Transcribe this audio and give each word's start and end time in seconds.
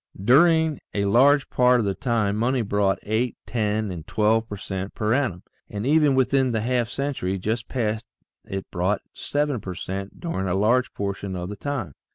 During 0.23 0.79
a 0.95 1.05
large 1.05 1.47
part 1.51 1.79
of 1.79 1.85
the 1.85 1.93
time 1.93 2.35
money 2.35 2.63
brought 2.63 2.97
eight, 3.03 3.37
ten, 3.45 3.91
and 3.91 4.07
twelve 4.07 4.49
per 4.49 4.57
cent 4.57 4.95
per 4.95 5.13
annum, 5.13 5.43
and 5.69 5.85
even 5.85 6.15
within 6.15 6.53
the 6.53 6.61
half 6.61 6.89
century 6.89 7.37
just 7.37 7.67
past 7.67 8.07
it 8.43 8.65
brought 8.71 9.01
seven 9.13 9.61
per 9.61 9.75
cent 9.75 10.19
during 10.19 10.47
a 10.47 10.55
large 10.55 10.91
portion 10.95 11.35
of 11.35 11.49
the 11.49 11.55
time. 11.55 11.93